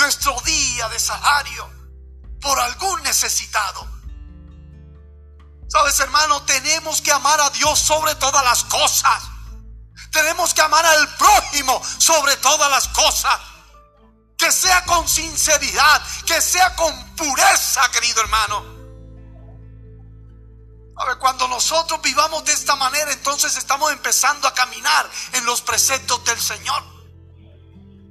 [0.00, 1.70] Nuestro día de salario
[2.40, 3.86] por algún necesitado.
[5.68, 9.22] Sabes, hermano, tenemos que amar a Dios sobre todas las cosas.
[10.10, 13.38] Tenemos que amar al prójimo sobre todas las cosas.
[14.36, 18.80] Que sea con sinceridad, que sea con pureza, querido hermano.
[20.96, 25.60] A ver, cuando nosotros vivamos de esta manera, entonces estamos empezando a caminar en los
[25.60, 26.99] preceptos del Señor.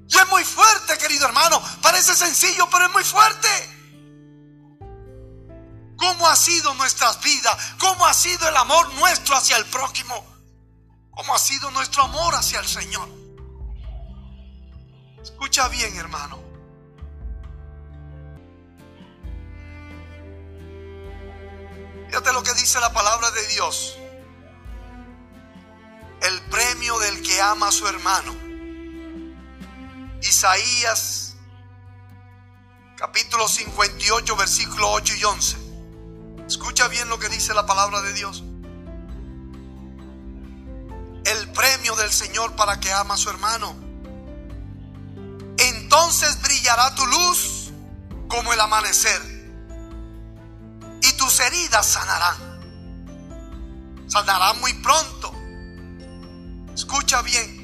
[0.10, 1.62] Y es muy fuerte, querido hermano.
[1.82, 3.48] Parece sencillo, pero es muy fuerte.
[5.96, 7.56] ¿Cómo ha sido nuestras vidas?
[7.78, 10.26] ¿Cómo ha sido el amor nuestro hacia el prójimo?
[11.12, 13.08] ¿Cómo ha sido nuestro amor hacia el Señor?
[15.22, 16.42] Escucha bien, hermano.
[22.08, 23.96] Fíjate lo que dice la palabra de Dios.
[26.24, 28.49] El premio del que ama a su hermano
[30.22, 31.36] Isaías
[32.98, 35.58] capítulo 58 versículo 8 y 11.
[36.48, 38.44] Escucha bien lo que dice la palabra de Dios.
[41.26, 43.76] El premio del Señor para que ama a su hermano.
[45.58, 47.72] Entonces brillará tu luz
[48.28, 49.22] como el amanecer
[51.02, 52.60] y tus heridas sanarán.
[54.08, 55.32] Sanarán muy pronto.
[56.74, 57.59] Escucha bien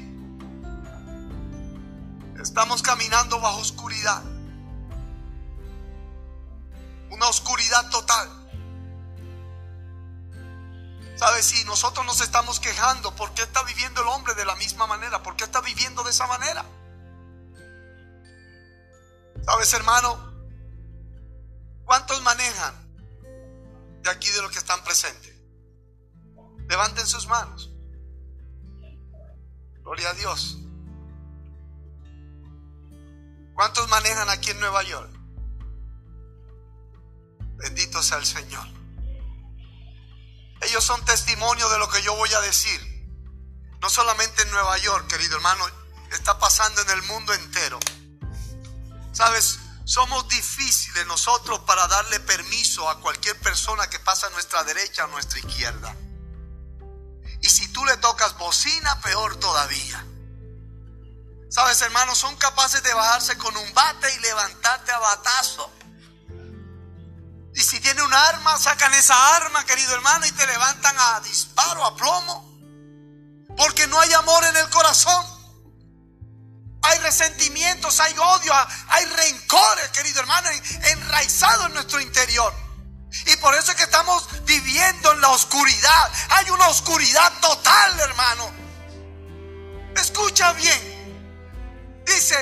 [2.56, 4.22] Estamos caminando bajo oscuridad.
[7.10, 8.30] Una oscuridad total.
[11.16, 11.44] ¿Sabes?
[11.44, 15.22] Si nosotros nos estamos quejando, ¿por qué está viviendo el hombre de la misma manera?
[15.22, 16.64] ¿Por qué está viviendo de esa manera?
[19.44, 20.32] ¿Sabes, hermano?
[21.84, 22.74] ¿Cuántos manejan
[24.02, 25.34] de aquí de los que están presentes?
[26.70, 27.70] Levanten sus manos.
[29.82, 30.56] Gloria a Dios.
[33.56, 35.10] ¿Cuántos manejan aquí en Nueva York?
[37.56, 38.66] Bendito sea el Señor.
[40.60, 42.78] Ellos son testimonio de lo que yo voy a decir.
[43.80, 45.64] No solamente en Nueva York, querido hermano,
[46.12, 47.80] está pasando en el mundo entero.
[49.12, 55.04] Sabes, somos difíciles nosotros para darle permiso a cualquier persona que pasa a nuestra derecha
[55.04, 55.96] o a nuestra izquierda.
[57.40, 60.04] Y si tú le tocas bocina, peor todavía.
[61.56, 65.72] Sabes, hermanos, son capaces de bajarse con un bate y levantarte a batazo.
[67.54, 71.82] Y si tiene un arma, sacan esa arma, querido hermano, y te levantan a disparo,
[71.82, 72.44] a plomo.
[73.56, 75.24] Porque no hay amor en el corazón.
[76.82, 78.52] Hay resentimientos, hay odio,
[78.88, 80.50] hay rencores, querido hermano,
[80.90, 82.52] enraizados en nuestro interior.
[83.28, 86.12] Y por eso es que estamos viviendo en la oscuridad.
[86.28, 88.52] Hay una oscuridad total, hermano.
[89.96, 90.95] Escucha bien.
[92.06, 92.36] Dice,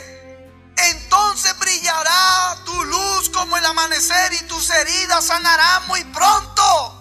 [0.77, 7.01] entonces brillará tu luz como el amanecer y tus heridas sanarán muy pronto.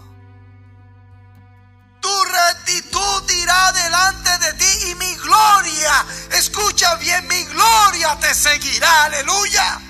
[2.00, 9.06] Tu rectitud irá delante de ti y mi gloria, escucha bien, mi gloria te seguirá,
[9.06, 9.82] aleluya.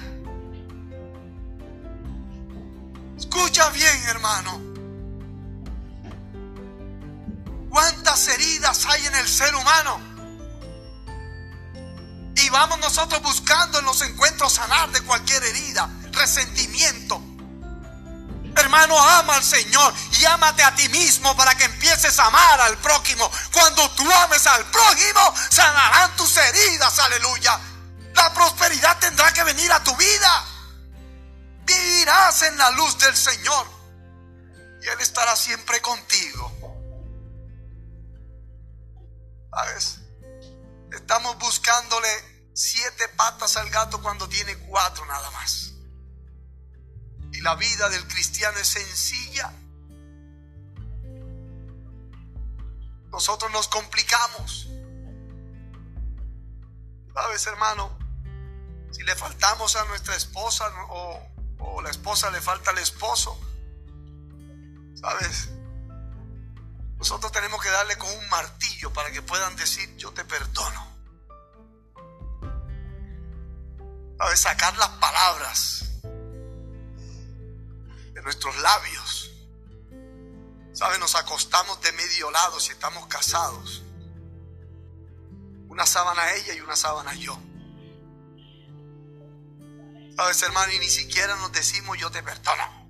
[3.18, 4.62] Escucha bien, hermano.
[7.70, 10.13] ¿Cuántas heridas hay en el ser humano?
[12.44, 17.22] Y vamos nosotros buscando en los encuentros sanar de cualquier herida, resentimiento.
[18.58, 22.78] Hermano, ama al Señor y ámate a ti mismo para que empieces a amar al
[22.80, 23.32] prójimo.
[23.54, 27.58] Cuando tú ames al prójimo, sanarán tus heridas, aleluya.
[28.14, 30.46] La prosperidad tendrá que venir a tu vida.
[31.66, 33.68] Vivirás en la luz del Señor
[34.82, 36.52] y Él estará siempre contigo.
[39.50, 40.00] ¿Sabes?
[40.92, 45.74] Estamos buscándole siete patas al gato cuando tiene cuatro nada más.
[47.32, 49.52] Y la vida del cristiano es sencilla.
[53.10, 54.68] Nosotros nos complicamos.
[57.14, 57.98] ¿Sabes, hermano?
[58.92, 63.38] Si le faltamos a nuestra esposa o, la esposa le falta al esposo,
[64.96, 65.50] ¿sabes?
[66.98, 70.93] Nosotros tenemos que darle con un martillo para que puedan decir, yo te perdono.
[74.18, 74.40] ¿Sabes?
[74.40, 75.86] Sacar las palabras
[78.14, 79.32] de nuestros labios.
[80.74, 81.00] ¿Sabes?
[81.00, 83.84] Nos acostamos de medio lado si estamos casados.
[85.68, 87.38] Una sábana ella y una sábana yo.
[90.16, 90.72] ¿Sabes, hermano?
[90.74, 92.84] Y ni siquiera nos decimos yo te perdono.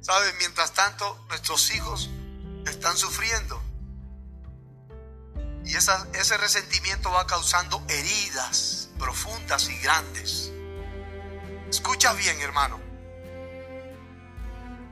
[0.00, 0.34] ¿Sabes?
[0.38, 2.10] Mientras tanto, nuestros hijos
[2.66, 3.62] están sufriendo.
[5.68, 10.50] Y ese resentimiento va causando heridas profundas y grandes.
[11.68, 12.80] Escucha bien, hermano.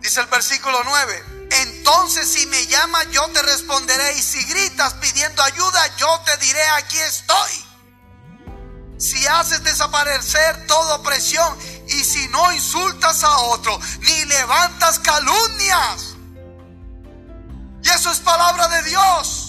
[0.00, 1.48] Dice el versículo 9.
[1.50, 6.62] Entonces si me llamas yo te responderé y si gritas pidiendo ayuda yo te diré
[6.76, 7.64] aquí estoy.
[8.98, 11.58] Si haces desaparecer toda opresión
[11.88, 16.16] y si no insultas a otro ni levantas calumnias.
[17.82, 19.45] Y eso es palabra de Dios.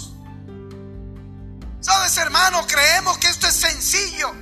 [1.88, 4.36] Sabes hermano, creemos que esto es sencillo.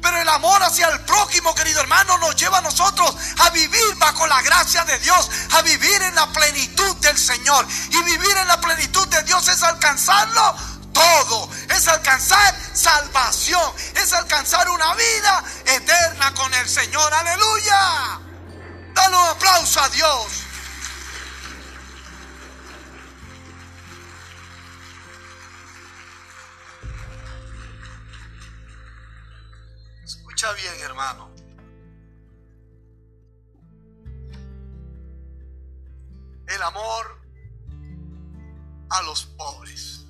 [0.00, 4.26] Pero el amor hacia el prójimo, querido hermano, nos lleva a nosotros a vivir bajo
[4.26, 7.66] la gracia de Dios, a vivir en la plenitud del Señor.
[7.90, 10.56] Y vivir en la plenitud de Dios es alcanzarlo
[10.94, 17.12] todo, es alcanzar salvación, es alcanzar una vida eterna con el Señor.
[17.12, 18.18] Aleluya.
[18.94, 20.49] Dale un aplauso a Dios.
[30.42, 31.30] Escucha bien, hermano.
[36.46, 37.20] El amor
[38.88, 40.06] a los pobres.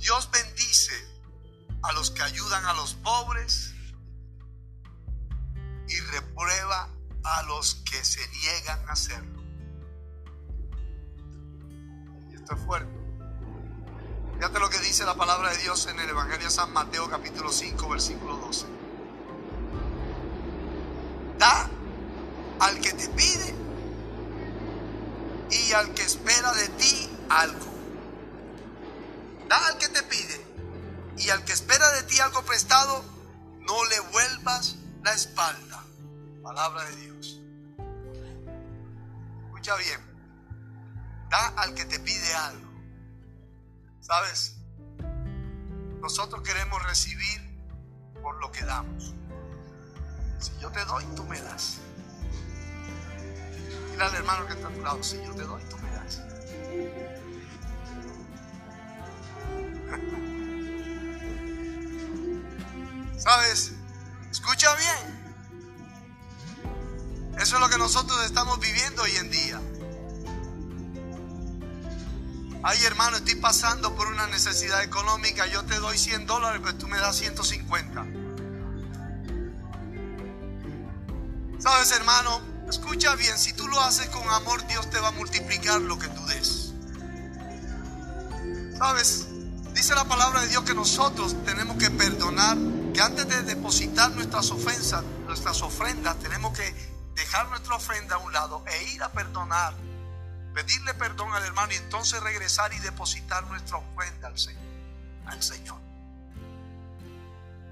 [0.00, 0.94] Dios bendice
[1.82, 3.72] a los que ayudan a los pobres
[5.86, 6.88] y reprueba
[7.22, 9.42] a los que se niegan a hacerlo.
[12.32, 13.01] Y esto es fuerte.
[14.42, 17.52] Fíjate lo que dice la palabra de Dios en el Evangelio de San Mateo capítulo
[17.52, 18.66] 5 versículo 12.
[21.38, 21.70] Da
[22.58, 23.54] al que te pide
[25.48, 27.66] y al que espera de ti algo.
[29.48, 30.44] Da al que te pide
[31.18, 33.04] y al que espera de ti algo prestado,
[33.60, 34.74] no le vuelvas
[35.04, 35.84] la espalda.
[36.42, 37.40] Palabra de Dios.
[39.44, 40.00] Escucha bien.
[41.30, 42.71] Da al que te pide algo.
[44.02, 44.56] ¿Sabes?
[46.00, 47.40] Nosotros queremos recibir
[48.20, 49.14] por lo que damos.
[50.40, 51.78] Si yo te doy, tú me das.
[53.92, 55.00] Mira al hermano que está a tu lado.
[55.04, 56.20] Si yo te doy, tú me das.
[63.22, 63.72] ¿Sabes?
[64.32, 65.22] Escucha bien.
[67.38, 69.60] Eso es lo que nosotros estamos viviendo hoy en día.
[72.64, 75.46] Ay, hermano, estoy pasando por una necesidad económica.
[75.48, 78.06] Yo te doy 100 dólares, pero tú me das 150.
[81.58, 82.40] ¿Sabes, hermano?
[82.68, 86.06] Escucha bien, si tú lo haces con amor, Dios te va a multiplicar lo que
[86.06, 86.72] tú des.
[88.78, 89.26] ¿Sabes?
[89.74, 92.56] Dice la palabra de Dios que nosotros tenemos que perdonar,
[92.94, 98.32] que antes de depositar nuestras ofensas, nuestras ofrendas, tenemos que dejar nuestra ofrenda a un
[98.32, 99.74] lado e ir a perdonar
[100.52, 104.62] pedirle perdón al hermano y entonces regresar y depositar nuestra ofrenda al Señor.
[105.26, 105.80] Al Señor.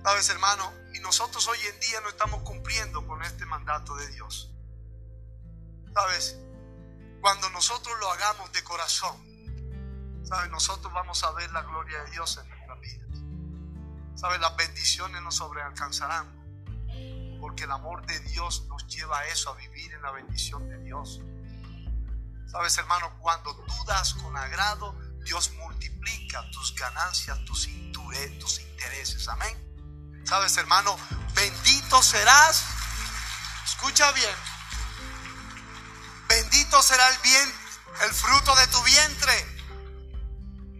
[0.02, 0.72] ¿Sabes, hermano?
[0.94, 4.50] Y nosotros hoy en día no estamos cumpliendo con este mandato de Dios.
[5.94, 6.38] ¿Sabes?
[7.20, 9.16] Cuando nosotros lo hagamos de corazón,
[10.24, 10.50] ¿sabes?
[10.50, 13.18] Nosotros vamos a ver la gloria de Dios en nuestras vidas.
[14.14, 14.40] ¿Sabes?
[14.40, 16.40] Las bendiciones nos sobrealcanzarán.
[17.40, 20.78] Porque el amor de Dios nos lleva a eso, a vivir en la bendición de
[20.78, 21.20] Dios.
[22.50, 27.68] Sabes, hermano, cuando tú das con agrado, Dios multiplica tus ganancias, tus,
[28.40, 29.28] tus intereses.
[29.28, 30.22] Amén.
[30.24, 30.96] Sabes, hermano,
[31.34, 32.64] bendito serás.
[33.64, 34.34] Escucha bien.
[36.28, 37.54] Bendito será el bien,
[38.02, 39.46] el fruto de tu vientre.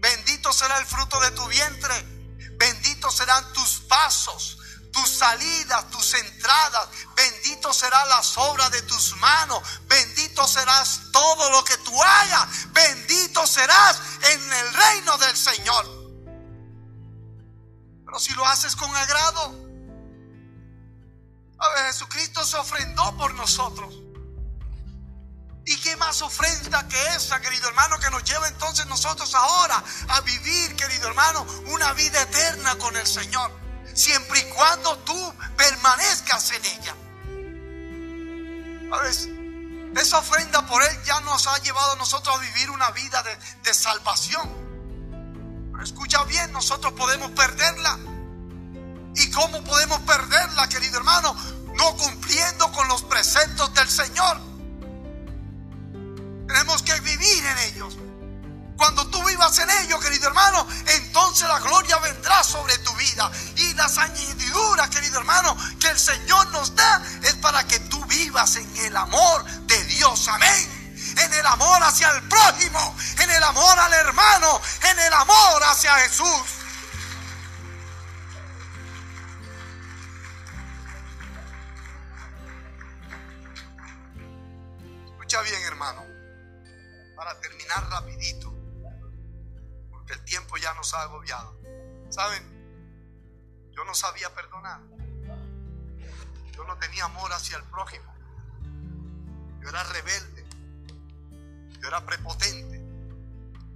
[0.00, 1.94] Bendito será el fruto de tu vientre.
[2.58, 4.60] Bendito serán tus pasos
[4.92, 6.88] tus salidas, tus entradas.
[7.14, 9.62] Bendito será las obras de tus manos.
[9.86, 15.86] Bendito bendito serás todo lo que tú hagas, bendito serás en el reino del Señor.
[18.04, 19.54] Pero si lo haces con agrado,
[21.58, 23.94] a ver, Jesucristo se ofrendó por nosotros.
[25.66, 30.20] ¿Y qué más ofrenda que esa, querido hermano, que nos lleva entonces nosotros ahora a
[30.22, 33.50] vivir, querido hermano, una vida eterna con el Señor?
[33.94, 36.94] Siempre y cuando tú permanezcas en ella.
[38.90, 39.28] ¿Sabes?
[39.96, 43.36] Esa ofrenda por Él ya nos ha llevado a nosotros a vivir una vida de,
[43.62, 44.48] de salvación.
[45.82, 47.98] Escucha bien, nosotros podemos perderla.
[49.16, 51.34] ¿Y cómo podemos perderla, querido hermano?
[51.74, 54.40] No cumpliendo con los preceptos del Señor.
[56.46, 57.96] Tenemos que vivir en ellos.
[58.80, 63.30] Cuando tú vivas en ellos, querido hermano, entonces la gloria vendrá sobre tu vida.
[63.56, 68.56] Y las añadiduras, querido hermano, que el Señor nos da es para que tú vivas
[68.56, 70.26] en el amor de Dios.
[70.28, 70.96] Amén.
[71.18, 75.94] En el amor hacia el prójimo, en el amor al hermano, en el amor hacia
[75.96, 76.42] Jesús.
[85.18, 86.10] Escucha bien, hermano
[87.20, 88.50] para terminar rapidito,
[90.10, 91.56] porque el tiempo ya nos ha agobiado.
[92.08, 92.42] ¿Saben?
[93.70, 94.80] Yo no sabía perdonar.
[96.52, 98.12] Yo no tenía amor hacia el prójimo.
[99.62, 100.44] Yo era rebelde.
[101.80, 102.76] Yo era prepotente.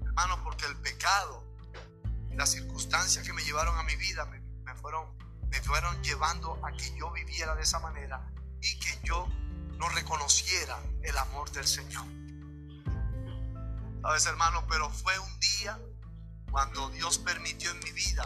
[0.04, 1.44] Hermano, porque el pecado
[2.30, 5.16] y las circunstancias que me llevaron a mi vida me, me fueron,
[5.50, 8.28] me fueron llevando a que yo viviera de esa manera
[8.60, 9.28] y que yo
[9.78, 12.06] no reconociera el amor del Señor.
[14.02, 15.78] Sabes, hermano, pero fue un día
[16.54, 18.24] cuando Dios permitió en mi vida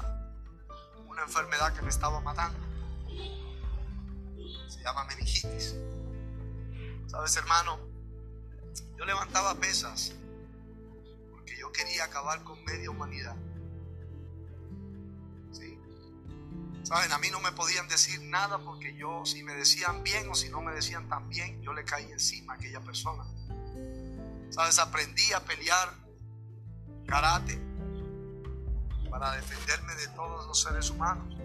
[1.07, 2.59] una enfermedad que me estaba matando.
[4.69, 5.75] Se llama meningitis.
[7.07, 7.79] Sabes, hermano,
[8.99, 10.13] yo levantaba pesas
[11.31, 13.35] porque yo quería acabar con media humanidad.
[15.51, 15.79] ¿Sí?
[16.83, 20.35] Saben, a mí no me podían decir nada porque yo, si me decían bien o
[20.35, 23.25] si no me decían tan bien, yo le caí encima a aquella persona.
[24.51, 25.95] Sabes, aprendí a pelear
[27.07, 27.68] karate
[29.19, 31.37] para defenderme de todos los seres humanos.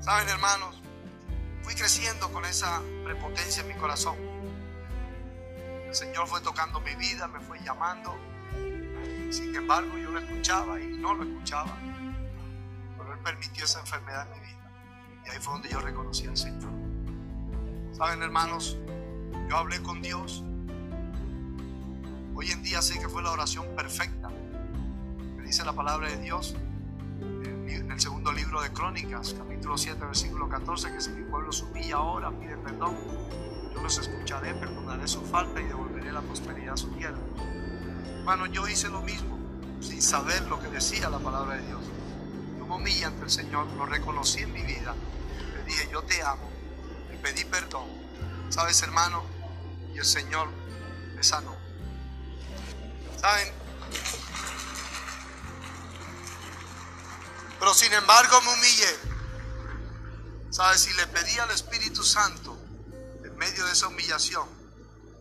[0.00, 0.80] Saben, hermanos,
[1.62, 4.16] fui creciendo con esa prepotencia en mi corazón.
[5.86, 8.16] El Señor fue tocando mi vida, me fue llamando.
[9.30, 11.76] Sin embargo, yo lo escuchaba y no lo escuchaba.
[12.96, 14.70] Pero Él permitió esa enfermedad en mi vida.
[15.26, 16.70] Y ahí fue donde yo reconocí al Señor.
[17.92, 18.78] Saben, hermanos,
[19.48, 20.42] yo hablé con Dios
[22.38, 24.28] Hoy en día sé que fue la oración perfecta.
[25.46, 26.56] Dice la palabra de Dios
[27.20, 31.64] en el segundo libro de Crónicas, capítulo 7, versículo 14, que si mi pueblo se
[31.64, 32.96] humilla ahora, pide perdón,
[33.72, 37.20] yo los escucharé, perdonaré su falta y devolveré la prosperidad a su tierra.
[38.18, 39.38] Hermano, yo hice lo mismo,
[39.80, 41.80] sin saber lo que decía la palabra de Dios.
[42.58, 44.96] Yo me humillé ante el Señor, lo reconocí en mi vida.
[45.54, 46.50] Le dije, yo te amo,
[47.08, 47.86] le pedí perdón.
[48.48, 49.22] ¿Sabes, hermano?
[49.94, 50.48] Y el Señor
[51.14, 51.54] me sanó.
[53.16, 53.66] ¿Saben?
[57.66, 58.96] Pero sin embargo me humillé.
[60.50, 60.82] ¿Sabes?
[60.82, 62.56] Si le pedí al Espíritu Santo,
[63.24, 64.48] en medio de esa humillación,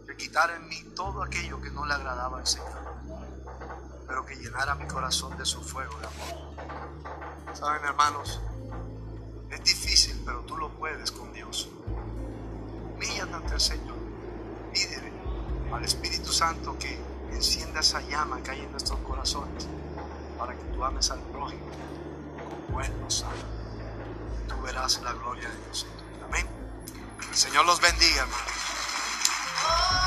[0.05, 2.93] que quitara en mí todo aquello que no le agradaba al Señor,
[4.05, 7.55] pero que llenara mi corazón de su fuego de amor.
[7.55, 8.39] ¿Saben, hermanos?
[9.49, 11.67] Es difícil, pero tú lo puedes con Dios.
[12.93, 13.97] Humíllate ante el Señor.
[14.71, 15.11] Pídele
[15.73, 16.95] al Espíritu Santo que
[17.31, 19.65] encienda esa llama que hay en nuestros corazones
[20.37, 21.65] para que tú ames al prójimo
[22.83, 23.33] Él nos ama.
[24.47, 25.87] Tú verás la gloria de Dios
[26.27, 26.47] Amén.
[27.29, 30.04] El Señor los bendiga, hermano.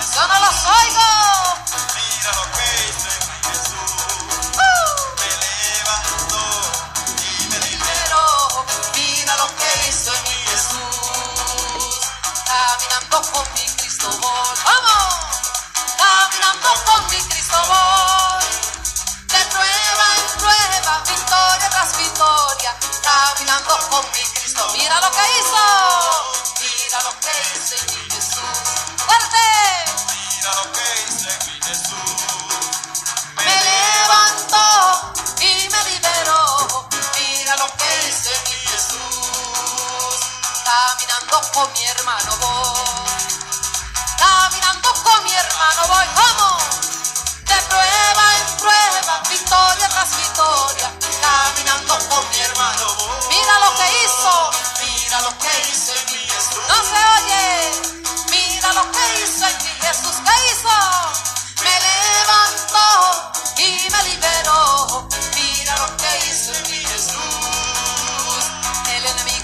[0.00, 1.17] さよなら最後。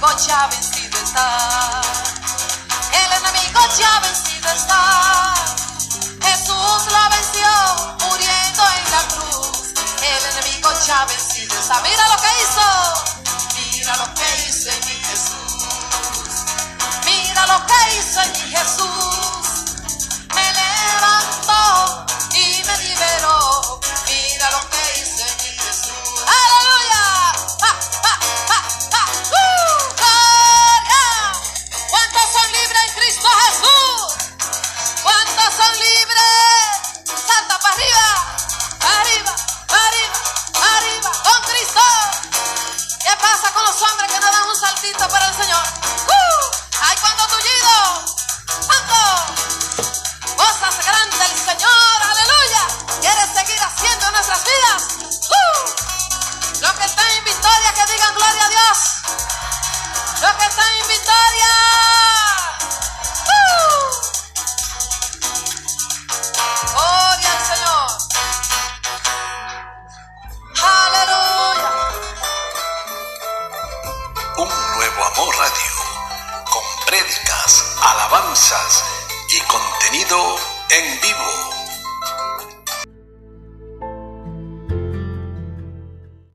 [0.04, 1.80] enemigo ya vencido está.
[2.92, 5.34] El enemigo ya vencido está.
[6.20, 7.48] Jesús la venció
[8.06, 9.74] muriendo en la cruz.
[10.02, 11.80] El enemigo ya vencido está.
[11.82, 12.68] Mira lo que hizo.
[13.56, 16.32] Mira lo que hizo mi Jesús.
[17.04, 18.93] Mira lo que hizo mi Jesús.